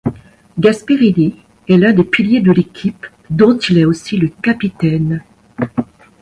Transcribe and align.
Gasperini 0.57 1.35
est 1.69 1.77
l'un 1.77 1.93
des 1.93 2.03
piliers 2.03 2.41
de 2.41 2.51
l'équipe 2.51 3.05
dont 3.29 3.55
il 3.59 3.77
est 3.77 3.85
aussi 3.85 4.17
le 4.17 4.29
capitaine. 4.29 5.23